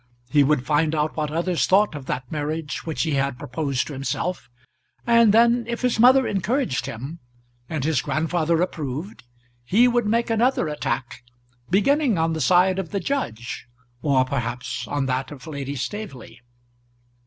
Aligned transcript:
He 0.31 0.41
would 0.43 0.65
find 0.65 0.95
out 0.95 1.15
what 1.15 1.29
others 1.29 1.67
thought 1.67 1.93
of 1.93 2.07
that 2.07 2.31
marriage 2.31 2.87
which 2.87 3.03
he 3.03 3.11
had 3.11 3.37
proposed 3.37 3.85
to 3.85 3.93
himself; 3.93 4.49
and 5.05 5.31
then, 5.31 5.63
if 5.67 5.83
his 5.83 5.99
mother 5.99 6.25
encouraged 6.25 6.87
him, 6.87 7.19
and 7.69 7.83
his 7.83 8.01
grandfather 8.01 8.63
approved, 8.63 9.23
he 9.63 9.87
would 9.87 10.07
make 10.07 10.31
another 10.31 10.67
attack, 10.67 11.21
beginning 11.69 12.17
on 12.17 12.33
the 12.33 12.41
side 12.41 12.79
of 12.79 12.89
the 12.89 12.99
judge, 12.99 13.67
or 14.01 14.25
perhaps 14.25 14.87
on 14.87 15.05
that 15.05 15.29
of 15.29 15.45
Lady 15.45 15.75
Staveley. 15.75 16.41